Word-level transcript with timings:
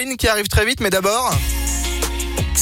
Qui 0.00 0.28
arrive 0.28 0.48
très 0.48 0.64
vite, 0.64 0.80
mais 0.80 0.88
d'abord... 0.88 1.30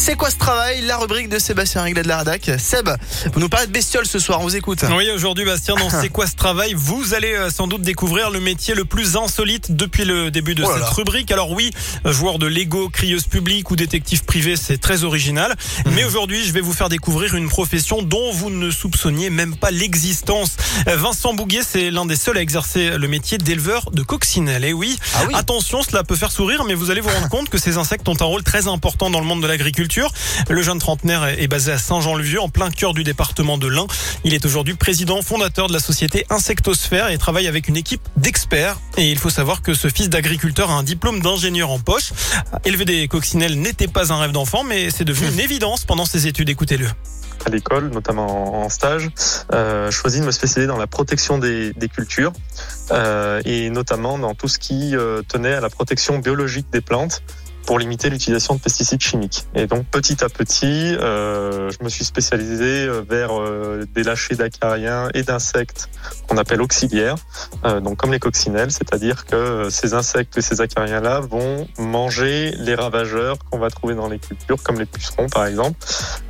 C'est 0.00 0.14
quoi 0.16 0.30
ce 0.30 0.36
travail 0.36 0.80
La 0.82 0.96
rubrique 0.96 1.28
de 1.28 1.38
Sébastien 1.38 1.82
Réglet 1.82 2.02
de 2.02 2.08
la 2.08 2.18
Radac. 2.18 2.50
Seb, 2.58 2.88
vous 3.34 3.40
nous 3.40 3.48
parlez 3.50 3.66
de 3.66 3.72
bestioles 3.72 4.06
ce 4.06 4.18
soir, 4.18 4.40
on 4.40 4.44
vous 4.44 4.56
écoute. 4.56 4.78
Oui, 4.96 5.10
aujourd'hui, 5.14 5.44
Bastien, 5.44 5.74
dans 5.74 5.90
C'est 5.90 6.08
quoi 6.08 6.26
ce 6.26 6.34
travail 6.34 6.72
Vous 6.74 7.12
allez 7.14 7.34
euh, 7.34 7.50
sans 7.50 7.66
doute 7.66 7.82
découvrir 7.82 8.30
le 8.30 8.40
métier 8.40 8.74
le 8.74 8.84
plus 8.86 9.16
insolite 9.16 9.76
depuis 9.76 10.04
le 10.06 10.30
début 10.30 10.54
de 10.54 10.62
Oh 10.64 10.70
cette 10.72 10.80
là. 10.82 10.88
rubrique. 10.90 11.30
Alors 11.30 11.50
oui, 11.50 11.72
joueur 12.06 12.38
de 12.38 12.46
Lego, 12.46 12.88
crieuse 12.88 13.24
publique 13.26 13.70
ou 13.70 13.76
détective 13.76 14.24
privé, 14.24 14.56
c'est 14.56 14.78
très 14.78 15.04
original. 15.04 15.54
Mhm. 15.84 15.92
Mais 15.94 16.04
aujourd'hui, 16.04 16.42
je 16.44 16.52
vais 16.52 16.60
vous 16.62 16.72
faire 16.72 16.88
découvrir 16.88 17.34
une 17.34 17.48
profession 17.48 18.00
dont 18.00 18.32
vous 18.32 18.48
ne 18.50 18.70
soupçonniez 18.70 19.28
même 19.30 19.56
pas 19.56 19.70
l'existence. 19.70 20.56
Euh, 20.86 20.96
Vincent 20.96 21.34
Bouguet, 21.34 21.60
c'est 21.68 21.90
l'un 21.90 22.06
des 22.06 22.16
seuls 22.16 22.38
à 22.38 22.40
exercer 22.40 22.96
le 22.96 23.08
métier 23.08 23.36
d'éleveur 23.36 23.90
de 23.90 24.02
coccinelles. 24.02 24.64
Et 24.64 24.72
oui, 24.72 24.96
Ah 25.16 25.24
oui. 25.28 25.34
attention, 25.36 25.82
cela 25.82 26.02
peut 26.02 26.16
faire 26.16 26.32
sourire, 26.32 26.64
mais 26.64 26.74
vous 26.74 26.90
allez 26.90 27.00
vous 27.02 27.10
rendre 27.10 27.28
compte 27.28 27.50
que 27.50 27.58
ces 27.58 27.76
insectes 27.76 28.08
ont 28.08 28.16
un 28.20 28.24
rôle 28.24 28.42
très 28.44 28.68
important 28.68 29.10
dans 29.10 29.20
le 29.20 29.26
monde 29.26 29.42
de 29.42 29.46
l'agriculture. 29.48 29.87
Le 30.48 30.62
jeune 30.62 30.78
trentenaire 30.78 31.24
est 31.24 31.46
basé 31.46 31.72
à 31.72 31.78
Saint-Jean-le-Vieux, 31.78 32.40
en 32.40 32.48
plein 32.48 32.70
cœur 32.70 32.92
du 32.92 33.04
département 33.04 33.56
de 33.56 33.66
l'Ain. 33.66 33.86
Il 34.24 34.34
est 34.34 34.44
aujourd'hui 34.44 34.74
président 34.74 35.22
fondateur 35.22 35.66
de 35.68 35.72
la 35.72 35.80
société 35.80 36.26
Insectosphère 36.30 37.08
et 37.08 37.16
travaille 37.18 37.46
avec 37.46 37.68
une 37.68 37.76
équipe 37.76 38.02
d'experts. 38.16 38.78
Et 38.96 39.10
il 39.10 39.18
faut 39.18 39.30
savoir 39.30 39.62
que 39.62 39.74
ce 39.74 39.88
fils 39.88 40.10
d'agriculteur 40.10 40.70
a 40.70 40.74
un 40.74 40.82
diplôme 40.82 41.20
d'ingénieur 41.20 41.70
en 41.70 41.78
poche. 41.78 42.12
Élever 42.64 42.84
des 42.84 43.08
coccinelles 43.08 43.58
n'était 43.58 43.88
pas 43.88 44.12
un 44.12 44.18
rêve 44.18 44.32
d'enfant, 44.32 44.62
mais 44.62 44.90
c'est 44.90 45.04
devenu 45.04 45.28
une 45.28 45.40
évidence 45.48 45.84
pendant 45.84 46.04
ses 46.04 46.26
études. 46.26 46.50
Écoutez-le. 46.50 46.86
à 47.46 47.50
l'école, 47.50 47.88
notamment 47.90 48.60
en 48.60 48.64
en 48.64 48.68
stage, 48.68 49.08
euh, 49.54 49.90
choisi 49.90 50.20
de 50.20 50.26
me 50.26 50.30
spécialiser 50.30 50.66
dans 50.66 50.76
la 50.76 50.86
protection 50.86 51.38
des, 51.38 51.72
des 51.72 51.88
cultures 51.88 52.32
euh, 52.90 53.40
et 53.46 53.70
notamment 53.70 54.18
dans 54.18 54.34
tout 54.34 54.48
ce 54.48 54.58
qui 54.58 54.94
euh, 54.94 55.22
tenait 55.26 55.54
à 55.54 55.60
la 55.60 55.70
protection 55.70 56.18
biologique 56.18 56.66
des 56.70 56.82
plantes 56.82 57.22
pour 57.68 57.78
limiter 57.78 58.08
l'utilisation 58.08 58.54
de 58.54 58.60
pesticides 58.60 59.02
chimiques. 59.02 59.44
Et 59.54 59.66
donc 59.66 59.84
petit 59.90 60.24
à 60.24 60.30
petit, 60.30 60.96
euh, 60.96 61.68
je 61.68 61.84
me 61.84 61.90
suis 61.90 62.02
spécialisé 62.02 62.64
euh, 62.64 63.02
vers 63.06 63.38
euh, 63.38 63.84
des 63.94 64.04
lâchers 64.04 64.36
d'acariens 64.36 65.10
et 65.12 65.22
d'insectes 65.22 65.90
qu'on 66.26 66.38
appelle 66.38 66.62
auxiliaires, 66.62 67.16
euh, 67.66 67.80
donc 67.80 67.98
comme 67.98 68.10
les 68.10 68.20
coccinelles, 68.20 68.70
c'est-à-dire 68.70 69.26
que 69.26 69.68
ces 69.68 69.92
insectes 69.92 70.38
et 70.38 70.40
ces 70.40 70.62
acariens-là 70.62 71.20
vont 71.20 71.68
manger 71.78 72.52
les 72.56 72.74
ravageurs 72.74 73.36
qu'on 73.50 73.58
va 73.58 73.68
trouver 73.68 73.94
dans 73.94 74.08
les 74.08 74.18
cultures, 74.18 74.62
comme 74.62 74.78
les 74.78 74.86
pucerons 74.86 75.28
par 75.28 75.44
exemple, 75.44 75.76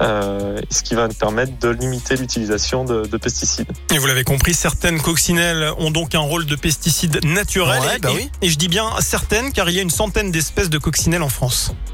euh, 0.03 0.61
ce 0.73 0.83
qui 0.83 0.97
va 0.97 1.07
nous 1.07 1.15
permettre 1.15 1.57
de 1.61 1.69
limiter 1.69 2.17
l'utilisation 2.17 2.85
de, 2.85 3.07
de 3.07 3.17
pesticides. 3.17 3.71
Et 3.95 3.99
vous 3.99 4.09
l'avez 4.09 4.25
compris, 4.25 4.55
certaines 4.55 5.01
coccinelles 5.01 5.71
ont 5.79 5.93
donc 5.93 6.17
un 6.17 6.19
rôle 6.19 6.47
de 6.47 6.57
pesticide 6.57 7.25
naturel. 7.25 7.81
Ouais, 7.81 7.95
et, 7.95 7.99
bah 8.01 8.11
oui. 8.13 8.29
et 8.43 8.49
je 8.49 8.59
dis 8.59 8.67
bien 8.67 8.91
certaines, 8.99 9.53
car 9.53 9.71
il 9.71 9.77
y 9.77 9.79
a 9.79 9.83
une 9.83 9.91
centaine 9.91 10.33
d'espèces 10.33 10.69
de 10.69 10.79
coccinelles 10.79 11.23
en 11.23 11.28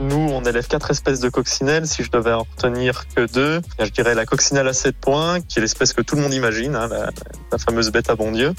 Nous, 0.00 0.16
on 0.16 0.42
élève 0.44 0.66
quatre 0.66 0.90
espèces 0.90 1.20
de 1.20 1.28
coccinelles. 1.28 1.86
Si 1.86 2.02
je 2.02 2.10
devais 2.10 2.32
en 2.32 2.46
retenir 2.56 3.06
que 3.14 3.26
deux, 3.26 3.60
je 3.78 3.90
dirais 3.90 4.14
la 4.14 4.26
coccinelle 4.26 4.68
à 4.68 4.72
sept 4.72 4.96
points, 4.96 5.40
qui 5.40 5.58
est 5.58 5.62
l'espèce 5.62 5.92
que 5.92 6.02
tout 6.02 6.16
le 6.16 6.22
monde 6.22 6.34
imagine, 6.34 6.74
hein, 6.74 6.88
la, 6.88 7.58
fameuse 7.58 7.90
bête 7.90 8.10
à 8.10 8.16
bon 8.16 8.32
Dieu, 8.32 8.54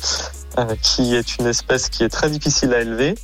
euh, 0.57 0.75
qui 0.81 1.15
est 1.15 1.37
une 1.37 1.47
espèce 1.47 1.89
qui 1.89 2.03
est 2.03 2.09
très 2.09 2.29
difficile 2.29 2.73
à 2.73 2.81
élever, 2.81 3.15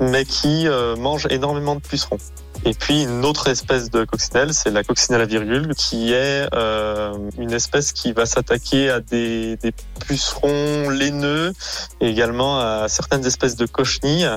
mais 0.00 0.24
qui 0.24 0.68
euh, 0.68 0.96
mange 0.96 1.26
énormément 1.30 1.74
de 1.74 1.80
pucerons. 1.80 2.18
Et 2.64 2.74
puis 2.74 3.04
une 3.04 3.24
autre 3.24 3.48
espèce 3.48 3.90
de 3.90 4.04
coccinelle, 4.04 4.52
c'est 4.52 4.70
la 4.70 4.82
coccinelle 4.82 5.20
à 5.20 5.26
virgule, 5.26 5.74
qui 5.76 6.12
est 6.12 6.48
euh, 6.54 7.12
une 7.38 7.52
espèce 7.52 7.92
qui 7.92 8.12
va 8.12 8.26
s'attaquer 8.26 8.90
à 8.90 9.00
des, 9.00 9.56
des 9.56 9.72
pucerons 10.06 10.90
laineux 10.90 11.52
et 12.00 12.08
également 12.08 12.58
à 12.58 12.88
certaines 12.88 13.24
espèces 13.24 13.56
de 13.56 13.66
cochenilles 13.66 14.28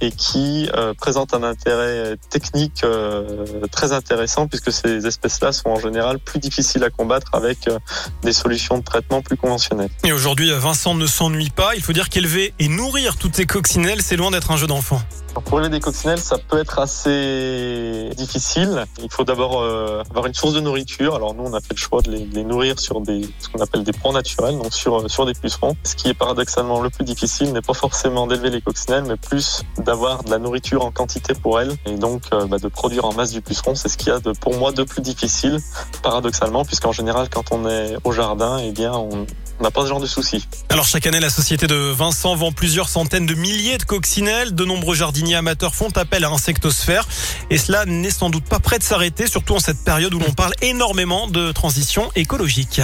et 0.00 0.10
qui 0.10 0.68
euh, 0.74 0.94
présente 0.94 1.34
un 1.34 1.42
intérêt 1.42 2.16
technique 2.30 2.82
euh, 2.84 3.46
très 3.70 3.92
intéressant 3.92 4.46
puisque 4.48 4.72
ces 4.72 5.06
espèces-là 5.06 5.52
sont 5.52 5.68
en 5.68 5.78
général 5.78 6.18
plus 6.18 6.40
difficiles 6.40 6.82
à 6.84 6.90
combattre 6.90 7.34
avec 7.34 7.68
euh, 7.68 7.78
des 8.22 8.32
solutions 8.32 8.78
de 8.78 8.84
traitement 8.84 9.22
plus 9.22 9.36
conventionnelles. 9.36 9.90
Et 10.04 10.12
aujourd'hui, 10.12 10.50
Vincent 10.50 10.94
ne 10.94 11.06
s'ennuie 11.06 11.50
pas. 11.50 11.74
Il 11.76 11.82
faut 11.82 11.92
dire 11.92 12.08
qu'élever 12.08 12.54
et 12.58 12.68
nourrir 12.68 13.16
toutes 13.16 13.36
ces 13.36 13.46
coccinelles, 13.46 14.02
c'est 14.02 14.16
loin 14.16 14.30
d'être 14.30 14.50
un 14.50 14.56
jeu 14.56 14.66
d'enfant. 14.66 15.00
Pour 15.44 15.58
élever 15.58 15.70
des 15.70 15.80
coccinelles, 15.80 16.20
ça 16.20 16.38
peut 16.38 16.58
être 16.58 16.78
assez 16.78 18.10
difficile. 18.16 18.84
Il 19.02 19.10
faut 19.10 19.24
d'abord 19.24 19.62
euh, 19.62 20.02
avoir 20.10 20.26
une 20.26 20.34
source 20.34 20.54
de 20.54 20.60
nourriture. 20.60 21.14
Alors 21.14 21.34
nous, 21.34 21.44
on 21.44 21.52
a 21.54 21.60
fait 21.60 21.74
le 21.74 21.78
choix 21.78 22.02
de 22.02 22.10
les, 22.10 22.44
nourrir 22.44 22.78
sur 22.78 23.02
ce 23.06 23.48
qu'on 23.48 23.62
appelle 23.62 23.84
des 23.84 23.92
proies 23.92 24.12
naturels, 24.12 24.58
donc 24.58 24.72
sur 24.72 25.10
sur 25.10 25.26
des 25.26 25.34
pucerons. 25.34 25.76
Ce 25.82 25.94
qui 25.96 26.08
est 26.08 26.14
paradoxalement 26.14 26.80
le 26.80 26.90
plus 26.90 27.04
difficile 27.04 27.52
n'est 27.52 27.62
pas 27.62 27.74
forcément 27.74 28.26
d'élever 28.26 28.50
les 28.50 28.60
coccinelles, 28.60 29.04
mais 29.06 29.16
plus 29.16 29.62
d'avoir 29.78 30.24
de 30.24 30.30
la 30.30 30.38
nourriture 30.38 30.84
en 30.84 30.90
quantité 30.90 31.34
pour 31.34 31.60
elles 31.60 31.74
et 31.86 31.96
donc 31.96 32.22
euh, 32.32 32.46
bah, 32.46 32.58
de 32.58 32.68
produire 32.68 33.04
en 33.04 33.12
masse 33.12 33.32
du 33.32 33.40
puceron. 33.40 33.74
C'est 33.74 33.88
ce 33.88 33.96
qu'il 33.96 34.08
y 34.08 34.12
a 34.12 34.20
de 34.20 34.32
pour 34.32 34.56
moi 34.56 34.72
de 34.72 34.82
plus 34.82 35.02
difficile, 35.02 35.58
paradoxalement, 36.02 36.64
puisqu'en 36.64 36.92
général, 36.92 37.28
quand 37.28 37.52
on 37.52 37.68
est 37.68 37.96
au 38.04 38.12
jardin, 38.12 38.58
eh 38.58 38.72
bien, 38.72 38.92
on 38.92 39.26
on 39.60 39.62
n'a 39.62 39.70
pas 39.70 39.82
ce 39.82 39.88
genre 39.88 40.00
de 40.00 40.06
soucis. 40.06 40.46
Alors 40.68 40.84
chaque 40.84 41.06
année, 41.06 41.20
la 41.20 41.30
société 41.30 41.66
de 41.66 41.74
Vincent 41.74 42.34
vend 42.34 42.52
plusieurs 42.52 42.88
centaines 42.88 43.26
de 43.26 43.34
milliers 43.34 43.78
de 43.78 43.84
coccinelles. 43.84 44.54
De 44.54 44.64
nombreux 44.64 44.94
jardiniers 44.94 45.36
amateurs 45.36 45.74
font 45.74 45.90
appel 45.96 46.24
à 46.24 46.30
Insectosphère. 46.30 47.06
Et 47.50 47.58
cela 47.58 47.84
n'est 47.86 48.10
sans 48.10 48.30
doute 48.30 48.44
pas 48.44 48.58
prêt 48.58 48.78
de 48.78 48.84
s'arrêter, 48.84 49.26
surtout 49.26 49.54
en 49.54 49.60
cette 49.60 49.82
période 49.84 50.12
où 50.14 50.18
l'on 50.18 50.32
parle 50.32 50.54
énormément 50.62 51.28
de 51.28 51.52
transition 51.52 52.10
écologique. 52.16 52.80